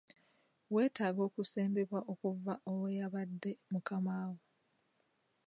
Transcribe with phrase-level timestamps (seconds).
[0.73, 4.37] Weetaaga okusembewa kuva ow'eyabadde mukamaawo.